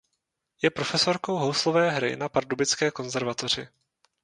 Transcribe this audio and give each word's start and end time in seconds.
Je 0.61 0.69
profesorkou 0.71 1.35
houslové 1.37 1.89
hry 1.89 2.15
na 2.15 2.29
pardubické 2.29 2.91
konzervatoři. 2.91 3.67